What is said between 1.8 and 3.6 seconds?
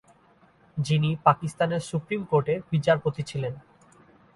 Supreme কোর্টের বিচারপতি ছিলেন।